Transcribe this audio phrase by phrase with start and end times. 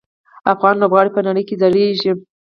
[0.53, 2.11] افغان لوبغاړي په نړۍ کې ځلیږي.